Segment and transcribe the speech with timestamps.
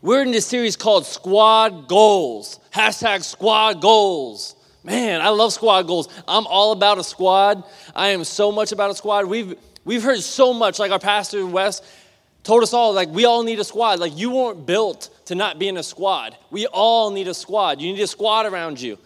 [0.00, 2.60] We're in this series called Squad Goals.
[2.72, 4.54] Hashtag Squad Goals.
[4.84, 6.08] Man, I love squad goals.
[6.28, 7.64] I'm all about a squad.
[7.96, 9.26] I am so much about a squad.
[9.26, 11.82] We've we've heard so much, like our pastor Wes
[12.44, 13.98] told us all, like we all need a squad.
[13.98, 16.38] Like you weren't built to not be in a squad.
[16.52, 17.80] We all need a squad.
[17.80, 18.98] You need a squad around you.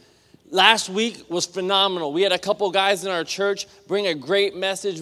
[0.50, 2.12] Last week was phenomenal.
[2.12, 5.00] We had a couple guys in our church bring a great message.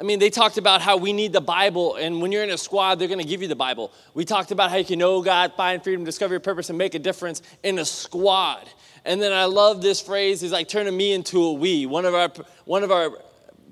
[0.00, 2.56] I mean, they talked about how we need the Bible, and when you're in a
[2.56, 3.92] squad, they're going to give you the Bible.
[4.14, 6.94] We talked about how you can know God, find freedom, discover your purpose, and make
[6.94, 8.66] a difference in a squad.
[9.04, 12.14] And then I love this phrase: "Is like turning me into a we." One of
[12.14, 12.30] our
[12.64, 13.10] one of our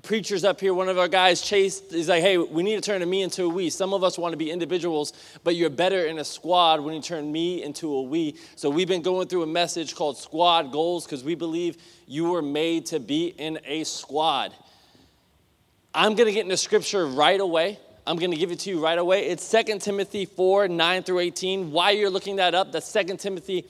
[0.03, 3.01] preachers up here, one of our guys, Chase, is like, "Hey, we need to turn
[3.01, 6.05] a me into a we." Some of us want to be individuals, but you're better
[6.05, 8.35] in a squad when you turn me into a we.
[8.55, 12.43] So we've been going through a message called Squad Goals because we believe you were
[12.43, 14.53] made to be in a squad.
[15.93, 17.79] I'm going to get into scripture right away.
[18.05, 19.27] I'm going to give it to you right away.
[19.27, 21.71] It's 2 Timothy 4 9 through 18.
[21.71, 23.65] Why you're looking that up, that's 2 Timothy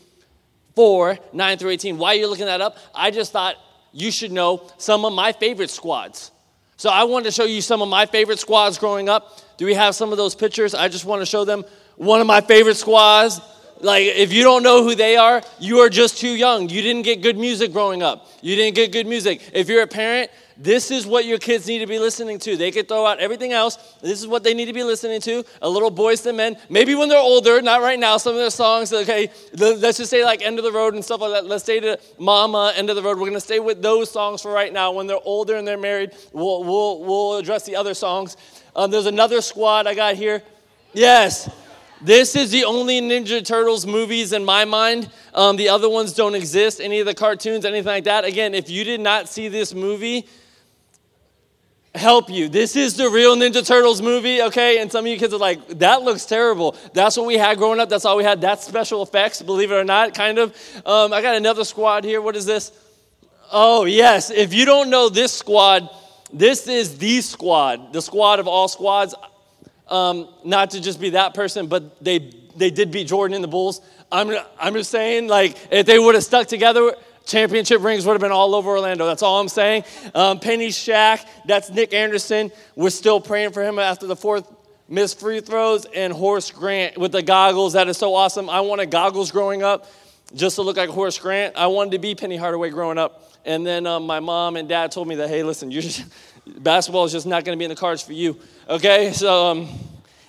[0.75, 1.97] 4 9 through 18.
[1.97, 3.55] Why you're looking that up, I just thought
[3.91, 6.31] you should know some of my favorite squads.
[6.77, 9.41] So I wanted to show you some of my favorite squads growing up.
[9.57, 10.73] Do we have some of those pictures?
[10.73, 11.65] I just want to show them
[11.97, 13.41] one of my favorite squads.
[13.81, 16.69] Like, if you don't know who they are, you are just too young.
[16.69, 18.27] You didn't get good music growing up.
[18.41, 19.41] You didn't get good music.
[19.53, 22.57] If you're a parent, this is what your kids need to be listening to.
[22.57, 23.77] They could throw out everything else.
[24.01, 25.45] This is what they need to be listening to.
[25.61, 26.57] A little Boyz II Men.
[26.69, 28.17] Maybe when they're older, not right now.
[28.17, 31.21] Some of their songs, okay, let's just say like End of the Road and stuff
[31.21, 31.45] like that.
[31.45, 33.17] Let's stay to Mama, End of the Road.
[33.17, 34.91] We're going to stay with those songs for right now.
[34.91, 38.35] When they're older and they're married, we'll, we'll, we'll address the other songs.
[38.75, 40.43] Um, there's another squad I got here.
[40.91, 41.49] Yes.
[42.01, 45.09] This is the only Ninja Turtles movies in my mind.
[45.33, 48.23] Um, the other ones don't exist, any of the cartoons, anything like that.
[48.23, 50.25] Again, if you did not see this movie,
[51.99, 52.49] help you.
[52.49, 54.81] This is the real Ninja Turtles movie, okay?
[54.81, 56.75] And some of you kids are like, that looks terrible.
[56.93, 57.89] That's what we had growing up.
[57.89, 58.41] That's all we had.
[58.41, 60.55] That's special effects, believe it or not, kind of.
[60.85, 62.21] Um, I got another squad here.
[62.21, 62.71] What is this?
[63.51, 64.31] Oh, yes.
[64.31, 65.89] If you don't know this squad,
[66.31, 69.13] this is the squad, the squad of all squads.
[69.87, 73.47] Um, not to just be that person, but they they did beat Jordan in the
[73.47, 73.81] Bulls.
[74.11, 76.93] I'm I'm just saying, like, if they would have stuck together,
[77.29, 79.05] championship rings would have been all over Orlando.
[79.05, 79.83] That's all I'm saying.
[80.13, 82.51] Um, Penny Shaq, that's Nick Anderson.
[82.75, 84.51] We're still praying for him after the fourth
[84.89, 85.85] missed free throws.
[85.85, 87.73] And Horace Grant with the goggles.
[87.73, 88.49] That is so awesome.
[88.49, 89.89] I wanted goggles growing up
[90.33, 91.55] just to look like Horace Grant.
[91.55, 93.31] I wanted to be Penny Hardaway growing up.
[93.45, 96.03] And then um, my mom and dad told me that, hey, listen, just,
[96.45, 98.37] basketball is just not going to be in the cards for you.
[98.67, 99.11] Okay?
[99.13, 99.69] So, um,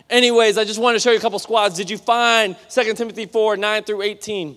[0.09, 1.77] anyways, I just wanted to show you a couple squads.
[1.77, 4.56] Did you find 2 Timothy 4 9 through 18?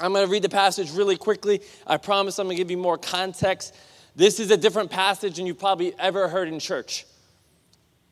[0.00, 1.60] I'm going to read the passage really quickly.
[1.86, 3.74] I promise I'm going to give you more context.
[4.16, 7.06] This is a different passage than you've probably ever heard in church.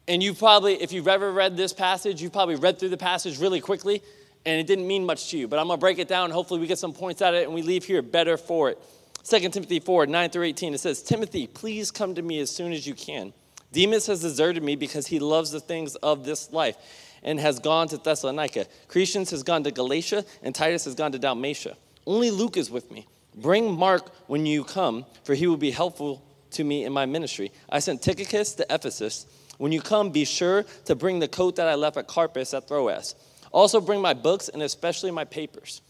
[0.08, 3.38] And you probably, if you've ever read this passage, you've probably read through the passage
[3.38, 4.02] really quickly
[4.44, 5.48] and it didn't mean much to you.
[5.48, 6.30] But I'm going to break it down.
[6.30, 8.78] Hopefully, we get some points out of it and we leave here better for it.
[9.24, 12.72] 2 Timothy 4 9 through 18, it says, Timothy, please come to me as soon
[12.72, 13.32] as you can.
[13.70, 16.76] Demas has deserted me because he loves the things of this life
[17.22, 18.66] and has gone to Thessalonica.
[18.88, 21.76] Crescens has gone to Galatia, and Titus has gone to Dalmatia.
[22.06, 23.06] Only Luke is with me.
[23.34, 26.22] Bring Mark when you come, for he will be helpful
[26.52, 27.50] to me in my ministry.
[27.68, 29.26] I sent Tychicus to Ephesus.
[29.58, 32.68] When you come, be sure to bring the coat that I left at Carpus at
[32.68, 33.14] Troas.
[33.52, 35.80] Also, bring my books and especially my papers.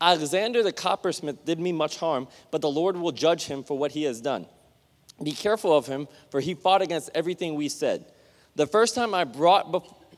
[0.00, 3.92] Alexander the coppersmith did me much harm, but the Lord will judge him for what
[3.92, 4.46] he has done.
[5.22, 8.04] Be careful of him, for he fought against everything we said.
[8.56, 9.70] The first time I brought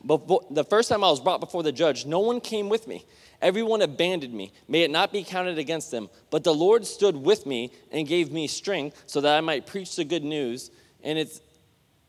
[0.05, 3.05] before, the first time I was brought before the judge, no one came with me.
[3.41, 4.51] Everyone abandoned me.
[4.67, 6.09] May it not be counted against them.
[6.29, 9.95] But the Lord stood with me and gave me strength so that I might preach
[9.95, 10.71] the good news
[11.01, 11.41] in its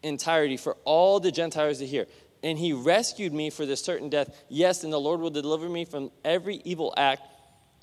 [0.03, 2.07] entirety for all the Gentiles to hear.
[2.43, 4.45] And he rescued me for this certain death.
[4.49, 7.23] Yes, and the Lord will deliver me from every evil act,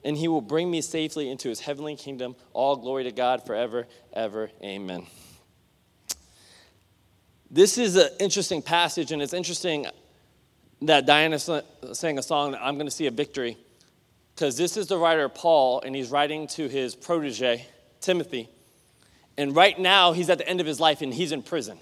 [0.06, 2.35] and he will bring me safely into his heavenly kingdom.
[2.53, 4.51] All glory to God forever, ever.
[4.63, 5.06] Amen.
[7.51, 9.85] This is an interesting passage, and it's interesting
[10.83, 13.57] that Diana sang a song that I'm going to see a victory
[14.35, 17.65] because this is the writer Paul, and he's writing to his protege,
[18.01, 18.50] Timothy.
[19.38, 21.77] And right now, he's at the end of his life and he's in prison.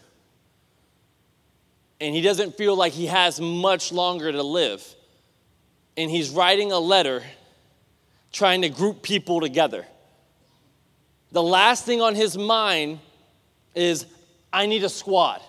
[1.99, 4.83] And he doesn't feel like he has much longer to live.
[5.97, 7.23] And he's writing a letter
[8.31, 9.85] trying to group people together.
[11.31, 12.99] The last thing on his mind
[13.75, 14.05] is
[14.51, 15.41] I need a squad.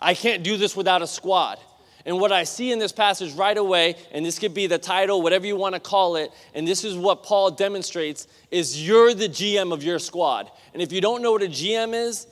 [0.00, 1.58] I can't do this without a squad.
[2.06, 5.22] And what I see in this passage right away, and this could be the title,
[5.22, 9.28] whatever you want to call it, and this is what Paul demonstrates, is you're the
[9.28, 10.50] GM of your squad.
[10.74, 12.26] And if you don't know what a GM is,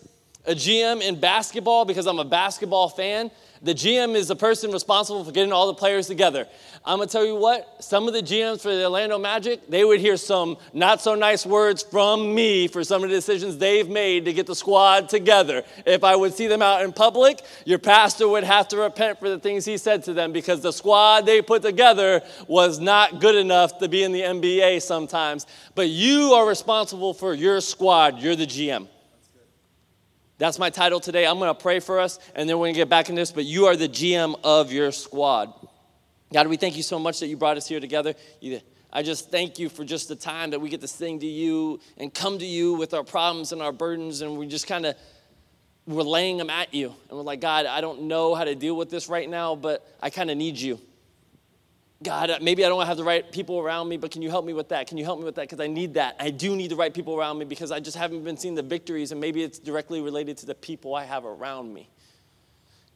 [0.45, 3.31] a GM in basketball, because I'm a basketball fan,
[3.65, 6.49] The GM is the person responsible for getting all the players together.
[6.85, 10.01] I'm gonna tell you what, some of the GMs for the Orlando Magic, they would
[10.01, 14.25] hear some not so nice words from me for some of the decisions they've made
[14.25, 15.63] to get the squad together.
[15.87, 19.29] If I would see them out in public, your pastor would have to repent for
[19.29, 23.37] the things he said to them because the squad they put together was not good
[23.37, 25.47] enough to be in the NBA sometimes.
[25.77, 28.89] But you are responsible for your squad, you're the GM.
[30.43, 31.25] That's my title today.
[31.25, 33.31] I'm going to pray for us and then we're going to get back into this,
[33.31, 35.55] but you are the GM of your squad.
[36.33, 38.15] God, we thank you so much that you brought us here together.
[38.93, 41.79] I just thank you for just the time that we get to sing to you
[41.97, 44.97] and come to you with our problems and our burdens, and we just kind of
[45.87, 46.93] we're laying them at you.
[47.09, 49.87] And we're like, God, I don't know how to deal with this right now, but
[50.03, 50.81] I kind of need you.
[52.03, 54.45] God, uh, maybe I don't have the right people around me, but can you help
[54.45, 54.87] me with that?
[54.87, 55.43] Can you help me with that?
[55.43, 56.17] Because I need that.
[56.19, 58.63] I do need the right people around me because I just haven't been seeing the
[58.63, 61.89] victories, and maybe it's directly related to the people I have around me.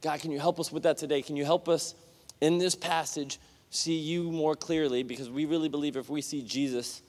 [0.03, 1.23] God, can you help us with that today?
[1.23, 1.95] Can you help us
[2.41, 3.39] in this passage
[3.71, 5.03] see you more clearly?
[5.03, 7.03] Because we really believe if we see Jesus,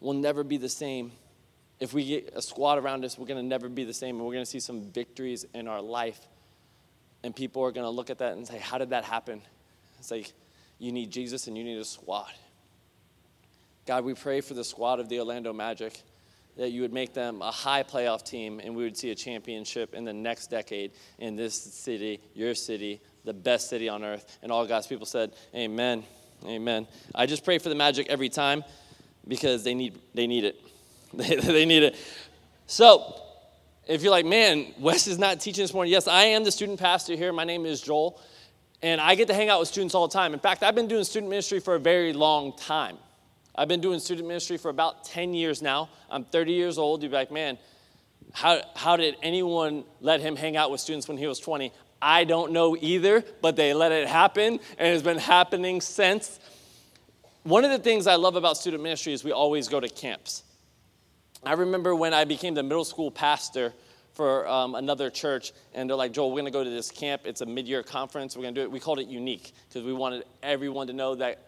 [0.00, 1.12] we'll never be the same.
[1.78, 4.26] If we get a squad around us, we're going to never be the same, and
[4.26, 6.20] we're going to see some victories in our life.
[7.22, 9.42] And people are going to look at that and say, How did that happen?
[9.98, 10.32] It's like,
[10.78, 12.32] you need Jesus and you need a squad.
[13.86, 16.02] God, we pray for the squad of the Orlando Magic
[16.56, 19.94] that you would make them a high playoff team and we would see a championship
[19.94, 24.38] in the next decade in this city, your city, the best city on earth.
[24.42, 26.02] And all God's people said, Amen.
[26.44, 26.86] Amen.
[27.14, 28.64] I just pray for the Magic every time
[29.28, 30.60] because they need, they need it.
[31.14, 31.96] They, they need it.
[32.66, 33.14] So,
[33.86, 36.80] if you're like, man, Wes is not teaching this morning, yes, I am the student
[36.80, 37.32] pastor here.
[37.32, 38.20] My name is Joel.
[38.86, 40.32] And I get to hang out with students all the time.
[40.32, 42.98] In fact, I've been doing student ministry for a very long time.
[43.52, 45.88] I've been doing student ministry for about 10 years now.
[46.08, 47.02] I'm 30 years old.
[47.02, 47.58] You'd be like, man,
[48.32, 51.72] how, how did anyone let him hang out with students when he was 20?
[52.00, 56.38] I don't know either, but they let it happen, and it's been happening since.
[57.42, 60.44] One of the things I love about student ministry is we always go to camps.
[61.42, 63.74] I remember when I became the middle school pastor,
[64.16, 67.22] for um, another church, and they're like, Joel, we're to go to this camp.
[67.26, 68.34] It's a mid year conference.
[68.34, 68.70] We're to do it.
[68.70, 71.46] We called it Unique because we wanted everyone to know that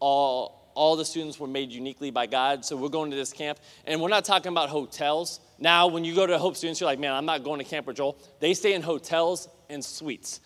[0.00, 2.62] all, all the students were made uniquely by God.
[2.62, 3.58] So we're going to this camp.
[3.86, 5.40] And we're not talking about hotels.
[5.58, 7.86] Now, when you go to Hope students, you're like, man, I'm not going to camp
[7.86, 8.18] with Joel.
[8.38, 10.40] They stay in hotels and suites.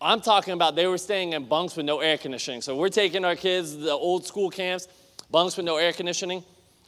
[0.00, 2.62] I'm talking about they were staying in bunks with no air conditioning.
[2.62, 4.88] So we're taking our kids, the old school camps,
[5.30, 6.44] bunks with no air conditioning.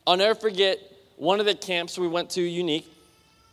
[0.06, 0.79] I'll never forget
[1.17, 2.87] one of the camps we went to, Unique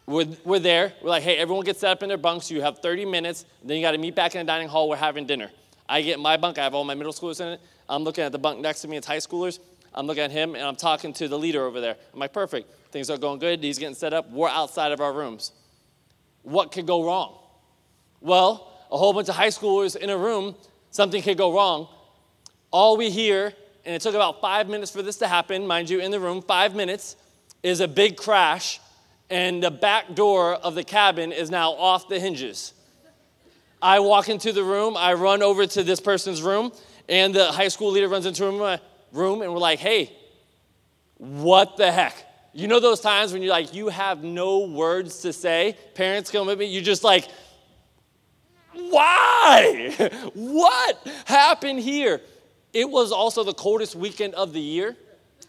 [0.08, 0.94] we're, we're there.
[1.02, 2.50] We're like, hey, everyone gets set up in their bunks.
[2.50, 3.46] You have 30 minutes.
[3.64, 4.88] Then you got to meet back in the dining hall.
[4.88, 5.52] We're having dinner.
[5.88, 6.58] I get my bunk.
[6.58, 7.62] I have all my middle schoolers in it.
[7.90, 8.98] I'm looking at the bunk next to me.
[8.98, 9.60] It's high schoolers.
[9.94, 11.98] I'm looking at him and I'm talking to the leader over there.
[12.14, 12.72] I'm like, perfect.
[12.92, 13.62] Things are going good.
[13.62, 14.32] He's getting set up.
[14.32, 15.52] We're outside of our rooms.
[16.44, 17.40] What could go wrong?
[18.22, 20.56] Well, a whole bunch of high schoolers in a room,
[20.92, 21.90] something could go wrong.
[22.72, 23.54] All we hear,
[23.86, 26.42] and it took about five minutes for this to happen, mind you, in the room,
[26.42, 27.18] five minutes,
[27.64, 28.80] is a big crash
[29.30, 32.74] and the back door of the cabin is now off the hinges.
[33.82, 36.72] I walk into the room, I run over to this person's room,
[37.08, 38.80] and the high school leader runs into my
[39.12, 40.12] room, and we're like, hey,
[41.18, 42.16] what the heck?
[42.54, 45.78] You know those times when you're like, you have no words to say?
[45.94, 47.28] Parents come with me, you just like,
[48.74, 49.94] why?
[50.34, 52.22] what happened here?
[52.74, 54.96] It was also the coldest weekend of the year,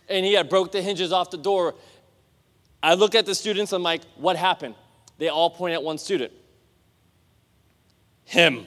[0.08, 1.74] and he had broke the hinges off the door.
[2.82, 4.74] I look at the students, I'm like, what happened?
[5.18, 6.32] They all point at one student.
[8.24, 8.66] Him.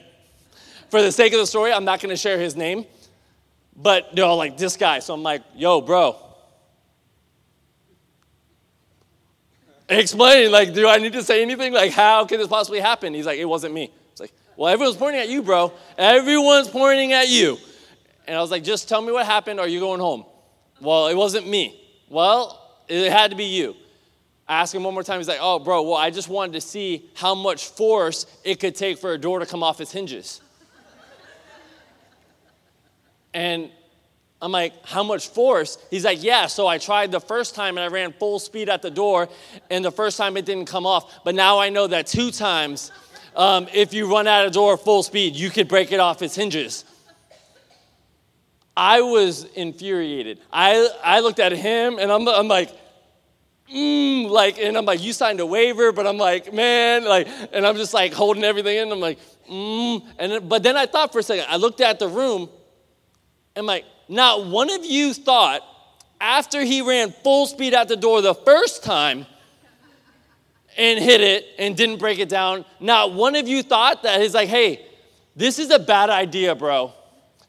[0.89, 2.85] For the sake of the story, I'm not to share his name,
[3.75, 4.99] but they're all like, this guy.
[4.99, 6.17] So I'm like, yo, bro.
[9.87, 11.73] Explain, like, do I need to say anything?
[11.73, 13.13] Like, how could this possibly happen?
[13.13, 13.91] He's like, it wasn't me.
[14.11, 15.73] It's like, well, everyone's pointing at you, bro.
[15.97, 17.57] Everyone's pointing at you.
[18.27, 19.59] And I was like, just tell me what happened.
[19.59, 20.25] Are you going home?
[20.79, 21.81] Well, it wasn't me.
[22.09, 23.75] Well, it had to be you.
[24.51, 25.17] I asked him one more time.
[25.17, 28.75] He's like, oh, bro, well, I just wanted to see how much force it could
[28.75, 30.41] take for a door to come off its hinges.
[33.33, 33.69] and
[34.41, 35.77] I'm like, how much force?
[35.89, 38.81] He's like, yeah, so I tried the first time and I ran full speed at
[38.81, 39.29] the door,
[39.69, 41.23] and the first time it didn't come off.
[41.23, 42.91] But now I know that two times,
[43.37, 46.35] um, if you run out of door full speed, you could break it off its
[46.35, 46.83] hinges.
[48.75, 50.41] I was infuriated.
[50.51, 52.80] I, I looked at him and I'm, I'm like,
[53.73, 57.65] mm, like, and I'm like, you signed a waiver, but I'm like, man, like, and
[57.65, 58.91] I'm just like holding everything in.
[58.91, 60.05] I'm like, mm.
[60.19, 61.45] And but then I thought for a second.
[61.49, 62.49] I looked at the room.
[63.55, 65.61] And like, not one of you thought
[66.19, 69.25] after he ran full speed out the door the first time
[70.77, 72.63] and hit it and didn't break it down.
[72.79, 74.85] Not one of you thought that he's like, hey,
[75.35, 76.93] This is a bad idea, bro.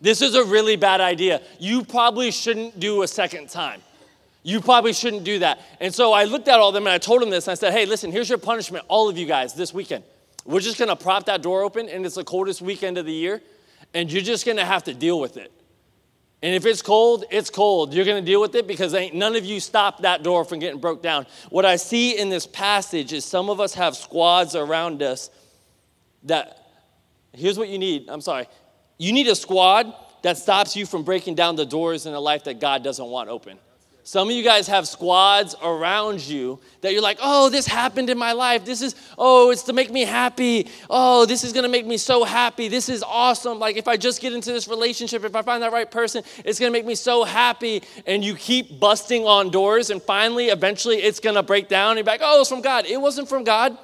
[0.01, 1.43] This is a really bad idea.
[1.59, 3.83] You probably shouldn't do a second time.
[4.43, 5.61] You probably shouldn't do that.
[5.81, 7.47] And so I looked at all of them and I told them this.
[7.47, 10.05] I said, hey, listen, here's your punishment, all of you guys, this weekend.
[10.45, 13.41] We're just gonna prop that door open, and it's the coldest weekend of the year,
[13.95, 15.53] and you're just gonna have to deal with it.
[16.43, 17.95] And if it's cold, it's cold.
[17.95, 20.81] You're gonna deal with it because ain't none of you stop that door from getting
[20.81, 21.27] broke down.
[21.51, 25.31] What I see in this passage is some of us have squads around us
[26.25, 26.59] that,
[27.33, 28.09] here's what you need.
[28.09, 28.49] I'm sorry.
[28.99, 32.45] You need a squad that stops you from breaking down the doors in a life
[32.45, 33.59] that God doesn't want open.
[34.05, 38.19] Some of you guys have squads around you that you're like, oh, this happened in
[38.19, 38.65] my life.
[38.65, 40.69] This is, oh, it's to make me happy.
[40.91, 42.67] Oh, this is gonna make me so happy.
[42.67, 43.61] This is awesome.
[43.61, 46.59] Like, if I just get into this relationship, if I find that right person, it's
[46.59, 47.85] gonna make me so happy.
[48.05, 51.97] And you keep busting on doors, and finally, eventually, it's gonna break down.
[51.97, 52.87] And you're like, oh, it's from God.
[52.87, 53.79] It wasn't from God.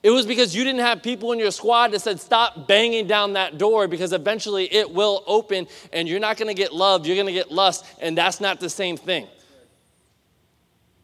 [0.00, 3.32] It was because you didn't have people in your squad that said, stop banging down
[3.32, 7.32] that door because eventually it will open and you're not gonna get love, you're gonna
[7.32, 9.26] get lust, and that's not the same thing.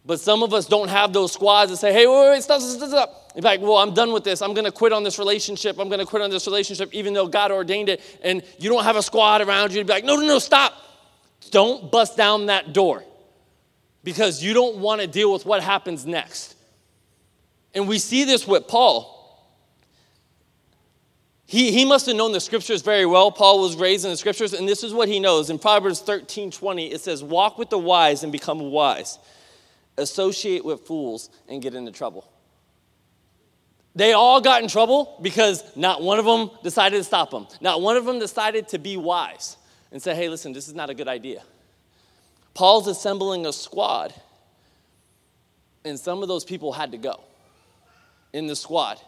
[0.04, 2.88] But some of us don't have those squads that say, hey, wait, wait, stop, stop,
[2.88, 3.32] stop.
[3.36, 4.42] In fact, well, I'm done with this.
[4.42, 5.78] I'm going to quit on this relationship.
[5.78, 8.00] I'm going to quit on this relationship, even though God ordained it.
[8.22, 10.74] And you don't have a squad around you to be like, no, no, no, stop.
[11.50, 13.04] Don't bust down that door
[14.02, 16.56] because you don't want to deal with what happens next.
[17.74, 19.20] And we see this with Paul.
[21.46, 23.30] He, he must have known the scriptures very well.
[23.30, 25.48] Paul was raised in the scriptures, and this is what he knows.
[25.48, 29.18] In Proverbs 13 20, it says, Walk with the wise and become wise
[29.98, 32.28] associate with fools and get into trouble.
[33.94, 37.46] They all got in trouble because not one of them decided to stop them.
[37.60, 39.56] Not one of them decided to be wise
[39.90, 41.42] and say, hey, listen, this is not a good idea.
[42.54, 44.14] Paul's assembling a squad,
[45.84, 47.20] and some of those people had to go
[48.32, 49.00] in the squad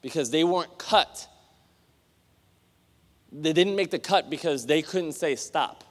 [0.00, 1.26] because they weren't cut.
[3.30, 5.84] They didn't make the cut because they couldn't say stop.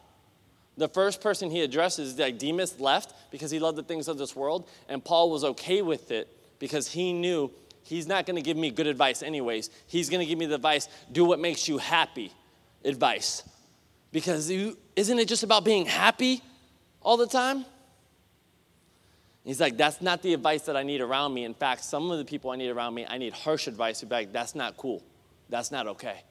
[0.77, 4.35] The first person he addresses, like Demas, left because he loved the things of this
[4.35, 6.27] world, and Paul was okay with it
[6.59, 7.51] because he knew
[7.83, 9.69] he's not going to give me good advice anyways.
[9.87, 12.31] He's going to give me the advice, do what makes you happy
[12.85, 13.43] advice.
[14.11, 16.41] Because you, isn't it just about being happy
[17.01, 17.65] all the time?
[19.43, 21.45] He's like, that's not the advice that I need around me.
[21.45, 24.01] In fact, some of the people I need around me, I need harsh advice.
[24.01, 25.03] Be like, that's not cool.
[25.49, 26.21] That's not okay.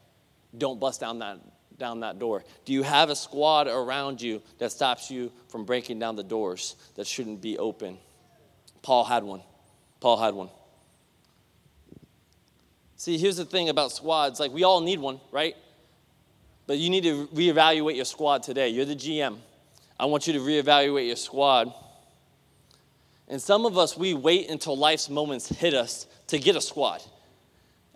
[0.56, 1.38] Don't bust down that
[1.80, 2.44] down that door?
[2.64, 6.76] Do you have a squad around you that stops you from breaking down the doors
[6.94, 7.98] that shouldn't be open?
[8.82, 9.42] Paul had one.
[9.98, 10.50] Paul had one.
[12.96, 15.56] See, here's the thing about squads like, we all need one, right?
[16.66, 18.68] But you need to reevaluate your squad today.
[18.68, 19.38] You're the GM.
[19.98, 21.72] I want you to reevaluate your squad.
[23.26, 27.02] And some of us, we wait until life's moments hit us to get a squad.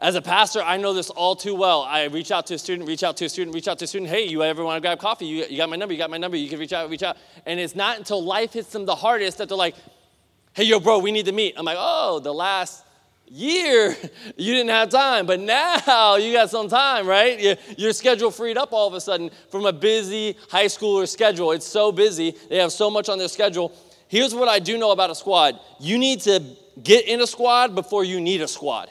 [0.00, 1.82] As a pastor, I know this all too well.
[1.82, 3.88] I reach out to a student, reach out to a student, reach out to a
[3.88, 4.10] student.
[4.10, 5.26] Hey, you ever want to grab coffee?
[5.26, 7.16] You, you got my number, you got my number, you can reach out, reach out.
[7.46, 9.76] And it's not until life hits them the hardest that they're like,
[10.52, 11.54] hey, yo, bro, we need to meet.
[11.56, 12.84] I'm like, oh, the last
[13.28, 13.96] year
[14.36, 17.58] you didn't have time, but now you got some time, right?
[17.78, 21.52] Your schedule freed up all of a sudden from a busy high schooler schedule.
[21.52, 23.72] It's so busy, they have so much on their schedule.
[24.08, 26.42] Here's what I do know about a squad you need to
[26.82, 28.90] get in a squad before you need a squad.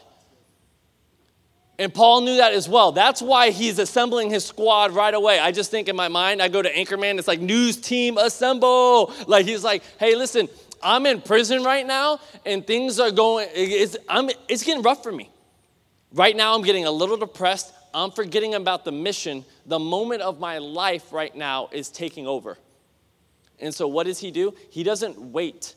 [1.80, 2.92] And Paul knew that as well.
[2.92, 5.39] That's why he's assembling his squad right away.
[5.39, 9.12] I just think in my mind, I go to Anchorman, it's like, news team assemble.
[9.27, 10.50] Like, he's like, hey, listen,
[10.84, 15.12] I'm in prison right now, and things are going, it's, I'm, it's getting rough for
[15.12, 15.32] me.
[16.13, 17.74] Right now, I'm getting a little depressed.
[17.92, 19.44] I'm forgetting about the mission.
[19.65, 22.58] The moment of my life right now is taking over.
[23.60, 24.53] And so, what does he do?
[24.70, 25.74] He doesn't wait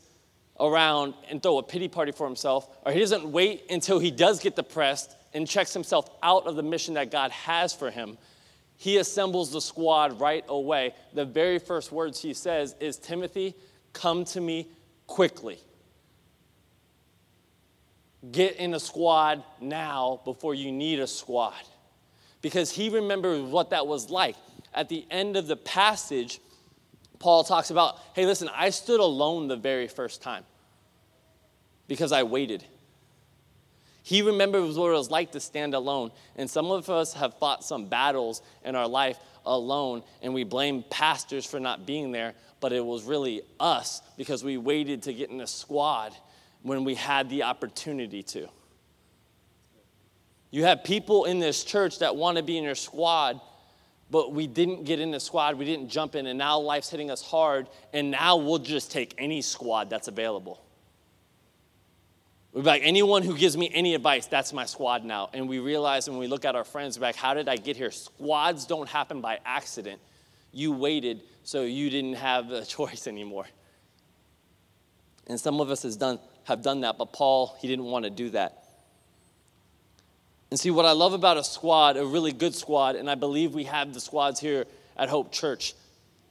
[0.59, 4.39] around and throw a pity party for himself, or he doesn't wait until he does
[4.39, 8.17] get depressed and checks himself out of the mission that God has for him,
[8.77, 10.93] he assembles the squad right away.
[11.13, 13.55] The very first words he says is, Timothy,
[13.93, 14.67] come to me
[15.07, 15.59] quickly.
[18.31, 21.53] Get in a squad now before you need a squad.
[22.41, 24.35] Because he remembers what that was like.
[24.73, 26.39] At the end of the passage,
[27.19, 30.43] Paul talks about, hey, listen, I stood alone the very first time
[31.87, 32.63] because I waited.
[34.07, 36.11] He remembers what it was like to stand alone.
[36.37, 40.85] And some of us have fought some battles in our life alone, and we blame
[40.89, 45.29] pastors for not being there, but it was really us because we waited to get
[45.29, 46.13] in a squad
[46.61, 48.47] when we had the opportunity to.
[50.51, 53.41] You have people in this church that want to be in your squad,
[54.09, 57.11] but we didn't get in the squad, we didn't jump in, and now life's hitting
[57.11, 60.61] us hard, and now we'll just take any squad that's available.
[62.57, 65.29] We're like, anyone who gives me any advice, that's my squad now.
[65.31, 67.77] And we realize when we look at our friends, we're like, how did I get
[67.77, 67.91] here?
[67.91, 70.01] Squads don't happen by accident.
[70.51, 73.45] You waited so you didn't have a choice anymore.
[75.27, 78.09] And some of us has done, have done that, but Paul, he didn't want to
[78.09, 78.63] do that.
[80.49, 83.53] And see, what I love about a squad, a really good squad, and I believe
[83.53, 84.65] we have the squads here
[84.97, 85.75] at Hope Church,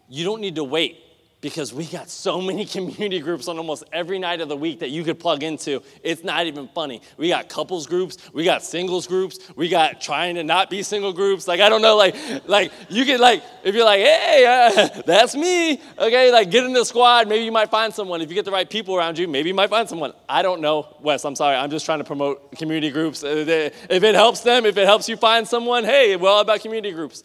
[0.09, 1.06] you don't need to wait
[1.41, 4.91] because we got so many community groups on almost every night of the week that
[4.91, 5.83] you could plug into.
[6.03, 7.03] It's not even funny.
[7.17, 11.13] We got couples groups, we got singles groups, we got trying to not be single
[11.13, 11.47] groups.
[11.47, 12.17] Like I don't know, like
[12.49, 15.81] like you can like if you're like, hey, uh, that's me.
[15.99, 17.29] Okay, like get in the squad.
[17.29, 18.21] Maybe you might find someone.
[18.21, 20.13] If you get the right people around you, maybe you might find someone.
[20.29, 21.25] I don't know, Wes.
[21.25, 21.57] I'm sorry.
[21.57, 23.23] I'm just trying to promote community groups.
[23.23, 26.93] Uh, if it helps them, if it helps you find someone, hey, well about community
[26.93, 27.23] groups.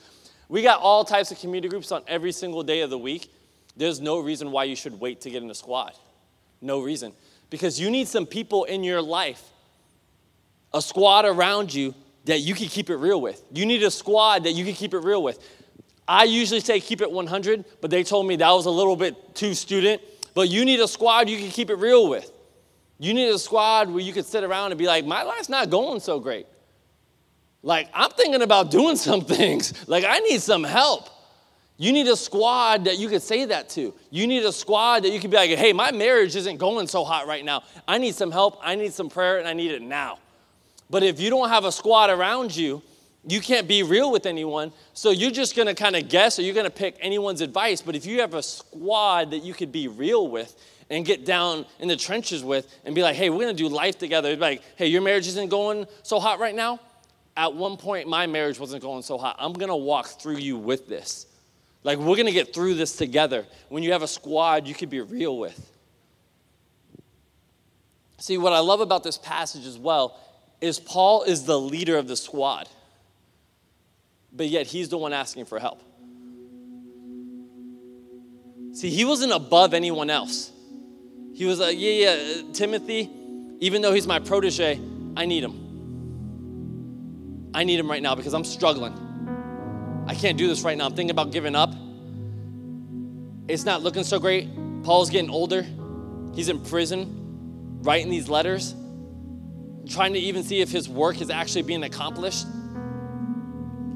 [0.49, 3.31] We got all types of community groups on every single day of the week.
[3.75, 5.93] There's no reason why you should wait to get in a squad.
[6.61, 7.13] No reason.
[7.49, 9.43] Because you need some people in your life,
[10.73, 11.93] a squad around you
[12.25, 13.43] that you can keep it real with.
[13.51, 15.39] You need a squad that you can keep it real with.
[16.07, 19.35] I usually say keep it 100, but they told me that was a little bit
[19.35, 20.01] too student.
[20.33, 22.31] But you need a squad you can keep it real with.
[22.99, 25.69] You need a squad where you can sit around and be like, my life's not
[25.69, 26.45] going so great.
[27.63, 29.87] Like, I'm thinking about doing some things.
[29.87, 31.09] Like, I need some help.
[31.81, 33.91] You need a squad that you could say that to.
[34.11, 37.03] You need a squad that you could be like, hey, my marriage isn't going so
[37.03, 37.63] hot right now.
[37.87, 40.19] I need some help, I need some prayer, and I need it now.
[40.91, 42.83] But if you don't have a squad around you,
[43.25, 44.71] you can't be real with anyone.
[44.93, 47.81] So you're just gonna kind of guess or you're gonna pick anyone's advice.
[47.81, 50.55] But if you have a squad that you could be real with
[50.91, 53.97] and get down in the trenches with and be like, hey, we're gonna do life
[53.97, 54.35] together.
[54.35, 56.79] like, hey, your marriage isn't going so hot right now.
[57.35, 59.35] At one point, my marriage wasn't going so hot.
[59.39, 61.25] I'm gonna walk through you with this.
[61.83, 63.45] Like, we're going to get through this together.
[63.69, 65.71] When you have a squad, you can be real with.
[68.19, 70.19] See, what I love about this passage as well
[70.61, 72.69] is Paul is the leader of the squad,
[74.31, 75.81] but yet he's the one asking for help.
[78.73, 80.51] See, he wasn't above anyone else.
[81.33, 83.09] He was like, yeah, yeah, Timothy,
[83.59, 84.79] even though he's my protege,
[85.17, 87.49] I need him.
[87.55, 89.10] I need him right now because I'm struggling.
[90.07, 90.85] I can't do this right now.
[90.85, 91.73] I'm thinking about giving up.
[93.47, 94.49] It's not looking so great.
[94.83, 95.65] Paul's getting older.
[96.33, 98.73] He's in prison, writing these letters,
[99.89, 102.45] trying to even see if his work is actually being accomplished.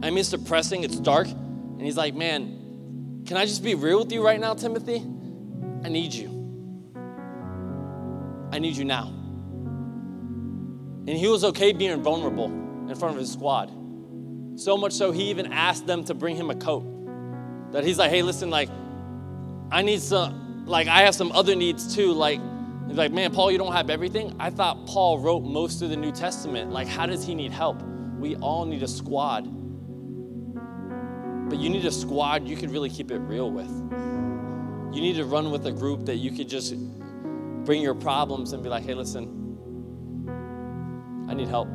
[0.04, 1.28] I mean, it's depressing, it's dark.
[1.28, 5.04] And he's like, Man, can I just be real with you right now, Timothy?
[5.84, 6.30] I need you.
[8.52, 9.08] I need you now.
[11.08, 13.72] And he was okay being vulnerable in front of his squad.
[14.56, 16.84] So much so, he even asked them to bring him a coat.
[17.72, 18.70] That he's like, hey, listen, like,
[19.70, 22.14] I need some, like, I have some other needs too.
[22.14, 22.40] Like,
[22.88, 24.34] he's like, man, Paul, you don't have everything.
[24.40, 26.72] I thought Paul wrote most of the New Testament.
[26.72, 27.82] Like, how does he need help?
[28.18, 29.44] We all need a squad.
[31.50, 33.70] But you need a squad you can really keep it real with.
[34.96, 36.74] You need to run with a group that you could just
[37.66, 39.28] bring your problems and be like, hey, listen,
[41.30, 41.68] I need help.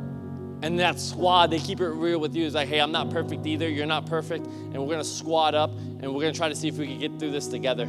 [0.61, 2.45] And that squad, they keep it real with you.
[2.45, 3.67] It's like, hey, I'm not perfect either.
[3.67, 4.45] You're not perfect.
[4.45, 6.87] And we're going to squad up and we're going to try to see if we
[6.87, 7.87] can get through this together.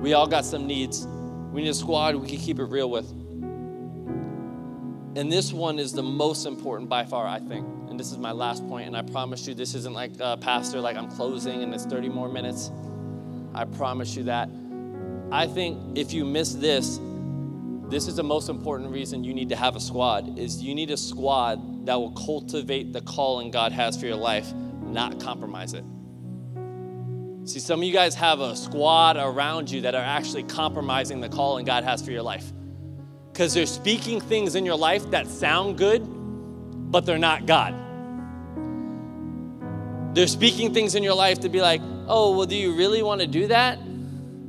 [0.00, 1.06] We all got some needs.
[1.52, 3.10] We need a squad we can keep it real with.
[5.16, 7.66] And this one is the most important by far, I think.
[7.88, 8.86] And this is my last point.
[8.86, 12.08] And I promise you, this isn't like, uh, Pastor, like I'm closing and it's 30
[12.08, 12.70] more minutes.
[13.54, 14.48] I promise you that.
[15.30, 16.98] I think if you miss this,
[17.90, 20.90] this is the most important reason you need to have a squad is you need
[20.90, 25.84] a squad that will cultivate the calling God has for your life, not compromise it.
[27.48, 31.30] See, some of you guys have a squad around you that are actually compromising the
[31.30, 32.52] calling God has for your life.
[33.32, 36.02] Because they're speaking things in your life that sound good,
[36.90, 37.74] but they're not God.
[40.14, 43.22] They're speaking things in your life to be like, oh, well, do you really want
[43.22, 43.78] to do that?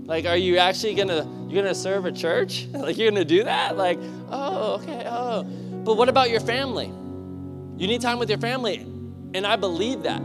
[0.04, 2.68] Like, are you actually gonna you're gonna serve a church?
[2.72, 3.76] like you're gonna do that?
[3.76, 5.44] Like, oh, okay, oh.
[5.44, 6.86] But what about your family?
[6.86, 8.86] You need time with your family.
[9.34, 10.22] And I believe that.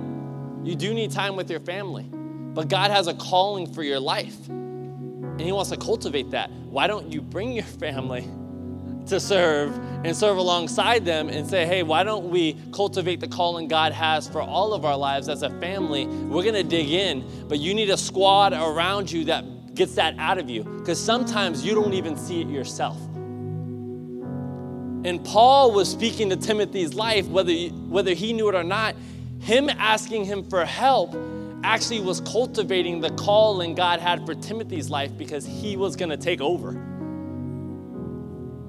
[0.64, 2.04] You do need time with your family.
[2.12, 4.48] But God has a calling for your life.
[4.48, 6.50] And He wants to cultivate that.
[6.50, 8.28] Why don't you bring your family
[9.06, 13.68] to serve and serve alongside them and say, hey, why don't we cultivate the calling
[13.68, 16.06] God has for all of our lives as a family?
[16.06, 20.38] We're gonna dig in, but you need a squad around you that gets that out
[20.38, 22.98] of you because sometimes you don't even see it yourself.
[25.04, 28.96] And Paul was speaking to Timothy's life, whether, whether he knew it or not.
[29.40, 31.14] Him asking him for help
[31.62, 36.16] actually was cultivating the calling God had for Timothy's life because he was going to
[36.16, 36.70] take over.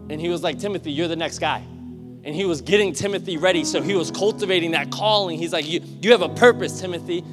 [0.09, 1.63] And he was like, Timothy, you're the next guy.
[2.23, 3.63] And he was getting Timothy ready.
[3.63, 5.37] So he was cultivating that calling.
[5.37, 7.23] He's like, You, you have a purpose, Timothy.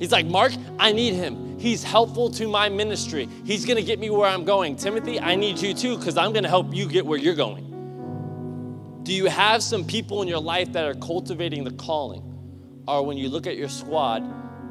[0.00, 1.58] He's like, Mark, I need him.
[1.58, 3.28] He's helpful to my ministry.
[3.44, 4.74] He's gonna get me where I'm going.
[4.74, 7.66] Timothy, I need you too, because I'm gonna help you get where you're going.
[9.02, 12.22] Do you have some people in your life that are cultivating the calling?
[12.88, 14.24] Or when you look at your squad,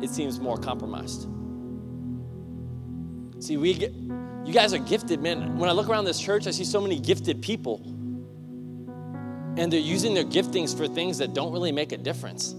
[0.04, 1.28] it seems more compromised?
[3.39, 5.60] See, we get, you guys are gifted, man.
[5.60, 7.82] When I look around this church, I see so many gifted people.
[9.58, 12.56] And they're using their giftings for things that don't really make a difference.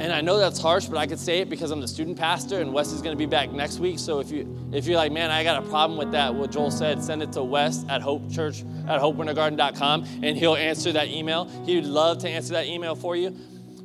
[0.00, 2.60] And I know that's harsh, but I could say it because I'm the student pastor
[2.60, 3.98] and Wes is going to be back next week.
[3.98, 6.70] So if you if you're like, man, I got a problem with that, what Joel
[6.70, 11.46] said, send it to Wes at Hope Church at hopewintergarden.com and he'll answer that email.
[11.64, 13.36] He would love to answer that email for you.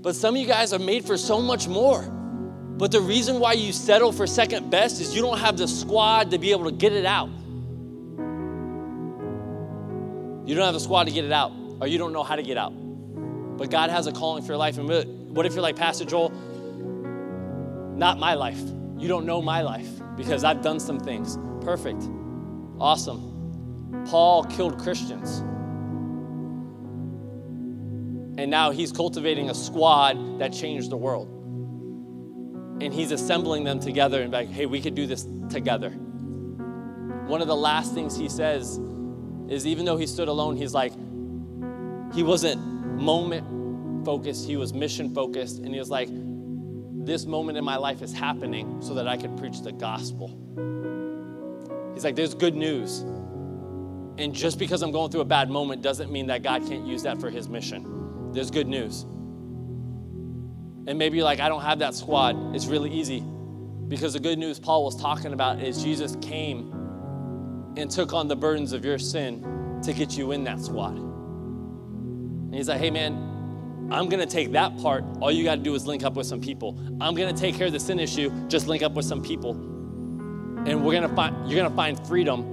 [0.02, 2.04] But some of you guys are made for so much more.
[2.04, 6.32] But the reason why you settle for second best is you don't have the squad
[6.32, 7.30] to be able to get it out.
[10.46, 12.44] You don't have the squad to get it out, or you don't know how to
[12.44, 12.74] get out.
[13.58, 14.78] But God has a calling for your life.
[14.78, 14.90] And
[15.34, 16.30] what if you're like, Pastor Joel,
[17.96, 18.60] not my life?
[18.98, 21.40] You don't know my life because I've done some things.
[21.62, 22.04] Perfect.
[22.80, 24.04] Awesome.
[24.08, 25.40] Paul killed Christians.
[28.38, 31.28] And now he's cultivating a squad that changed the world.
[32.82, 35.90] And he's assembling them together and like, hey, we could do this together.
[35.90, 38.80] One of the last things he says
[39.48, 40.94] is even though he stood alone, he's like,
[42.14, 42.62] he wasn't
[43.02, 43.48] moment
[44.04, 46.10] focused, he was mission focused, and he was like,
[47.06, 50.28] This moment in my life is happening so that I could preach the gospel.
[51.94, 53.06] He's like, There's good news.
[54.18, 57.04] And just because I'm going through a bad moment doesn't mean that God can't use
[57.04, 58.32] that for his mission.
[58.32, 59.04] There's good news.
[60.86, 62.56] And maybe you're like, I don't have that squad.
[62.56, 63.22] It's really easy.
[63.88, 66.72] Because the good news Paul was talking about is Jesus came
[67.78, 70.98] and took on the burdens of your sin to get you in that squad.
[70.98, 73.23] And he's like, hey man,
[73.94, 75.06] I'm gonna take that part.
[75.22, 76.76] All you gotta do is link up with some people.
[77.00, 79.52] I'm gonna take care of the sin issue, just link up with some people.
[80.66, 82.50] And we're gonna find you're gonna find freedom.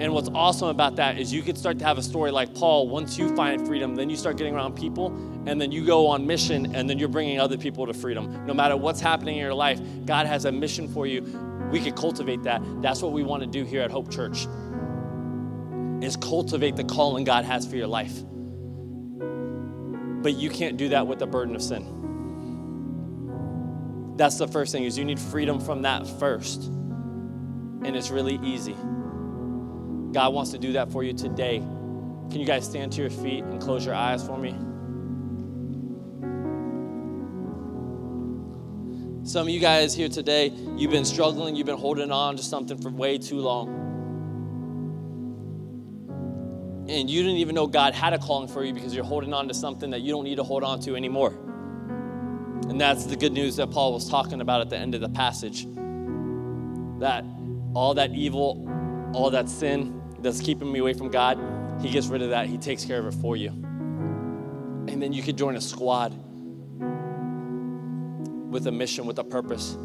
[0.00, 2.88] And what's awesome about that is you can start to have a story like Paul.
[2.88, 5.08] Once you find freedom, then you start getting around people,
[5.44, 8.46] and then you go on mission, and then you're bringing other people to freedom.
[8.46, 11.22] No matter what's happening in your life, God has a mission for you.
[11.72, 12.62] We could cultivate that.
[12.80, 14.46] That's what we want to do here at Hope Church.
[16.00, 18.22] Is cultivate the calling God has for your life.
[20.22, 21.94] But you can't do that with the burden of sin.
[24.16, 26.64] That's the first thing is you need freedom from that first.
[26.64, 28.74] And it's really easy.
[30.12, 31.58] God wants to do that for you today.
[31.58, 34.50] Can you guys stand to your feet and close your eyes for me?
[39.24, 42.80] Some of you guys here today, you've been struggling, you've been holding on to something
[42.80, 43.87] for way too long
[47.00, 49.48] and you didn't even know God had a calling for you because you're holding on
[49.48, 51.30] to something that you don't need to hold on to anymore.
[52.68, 55.08] And that's the good news that Paul was talking about at the end of the
[55.08, 55.66] passage.
[56.98, 57.24] That
[57.74, 58.68] all that evil,
[59.14, 61.38] all that sin that's keeping me away from God,
[61.80, 62.46] he gets rid of that.
[62.46, 63.50] He takes care of it for you.
[63.50, 66.10] And then you could join a squad
[68.50, 69.76] with a mission, with a purpose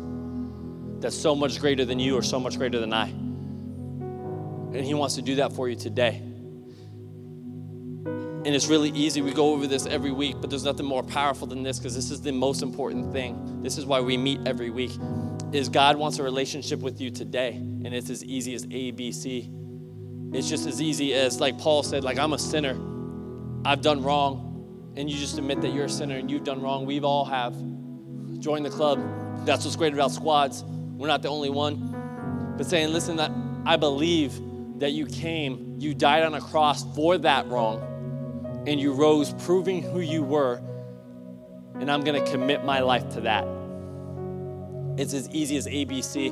[1.00, 3.10] that's so much greater than you or so much greater than I.
[3.10, 6.22] And he wants to do that for you today.
[8.46, 9.22] And it's really easy.
[9.22, 12.12] We go over this every week, but there's nothing more powerful than this because this
[12.12, 13.64] is the most important thing.
[13.64, 14.92] This is why we meet every week.
[15.54, 19.14] Is God wants a relationship with you today, and it's as easy as A, B,
[19.14, 19.50] C.
[20.34, 22.76] It's just as easy as like Paul said, like I'm a sinner.
[23.64, 26.86] I've done wrong, and you just admit that you're a sinner and you've done wrong.
[26.86, 27.56] We've all have.
[28.40, 29.00] Join the club.
[29.46, 30.66] That's what's great about squads.
[30.66, 32.56] We're not the only one.
[32.58, 33.32] But saying, listen, that
[33.66, 34.34] I believe
[34.80, 37.93] that you came, you died on a cross for that wrong
[38.66, 40.62] and you rose proving who you were,
[41.76, 43.46] and I'm gonna commit my life to that.
[44.98, 46.30] It's as easy as ABC.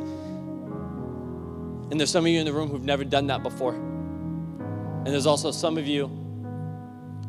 [1.91, 3.73] And there's some of you in the room who've never done that before.
[3.73, 6.07] And there's also some of you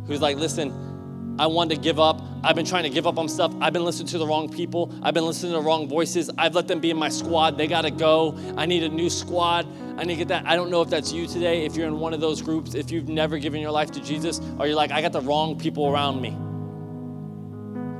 [0.06, 2.20] who's like, listen, I want to give up.
[2.44, 3.54] I've been trying to give up on stuff.
[3.60, 4.92] I've been listening to the wrong people.
[5.02, 6.28] I've been listening to the wrong voices.
[6.36, 7.56] I've let them be in my squad.
[7.56, 8.36] They got to go.
[8.56, 9.66] I need a new squad.
[9.96, 10.44] I need to get that.
[10.46, 12.90] I don't know if that's you today, if you're in one of those groups, if
[12.90, 15.86] you've never given your life to Jesus, or you're like, I got the wrong people
[15.86, 16.36] around me.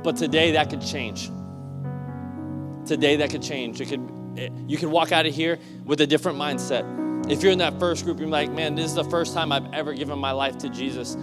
[0.03, 1.31] But today that could change.
[2.85, 3.79] Today that could change.
[3.79, 7.31] It could, it, you could walk out of here with a different mindset.
[7.31, 9.71] If you're in that first group, you're like, man, this is the first time I've
[9.73, 11.15] ever given my life to Jesus.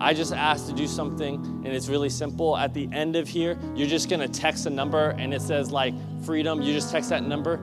[0.00, 2.56] I just asked to do something and it's really simple.
[2.56, 5.94] At the end of here, you're just gonna text a number and it says like
[6.24, 6.60] freedom.
[6.62, 7.54] You just text that number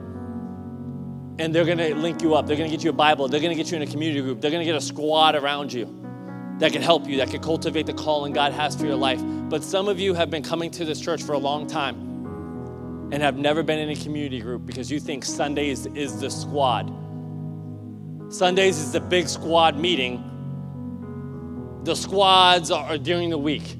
[1.38, 2.46] and they're gonna link you up.
[2.46, 3.28] They're gonna get you a Bible.
[3.28, 4.40] They're gonna get you in a community group.
[4.40, 5.86] They're gonna get a squad around you
[6.58, 9.20] that can help you, that can cultivate the calling God has for your life.
[9.48, 13.22] But some of you have been coming to this church for a long time and
[13.22, 16.92] have never been in a community group because you think Sundays is the squad.
[18.28, 20.30] Sundays is the big squad meeting.
[21.84, 23.76] The squads are during the week.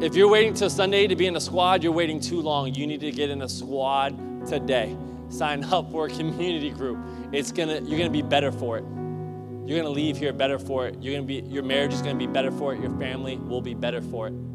[0.00, 2.74] If you're waiting till Sunday to be in a squad, you're waiting too long.
[2.74, 4.96] You need to get in a squad today.
[5.28, 6.98] Sign up for a community group.
[7.30, 8.84] It's gonna, you're gonna be better for it.
[9.66, 10.96] You're gonna leave here better for it.
[11.02, 12.80] You're gonna be, your marriage is gonna be better for it.
[12.80, 14.47] Your family will be better for it.